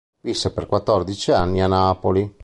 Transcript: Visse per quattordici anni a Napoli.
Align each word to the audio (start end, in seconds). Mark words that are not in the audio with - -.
Visse 0.21 0.51
per 0.51 0.65
quattordici 0.65 1.31
anni 1.31 1.61
a 1.61 1.67
Napoli. 1.67 2.35